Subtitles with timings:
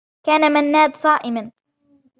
[0.23, 1.51] كان منّاد صائما.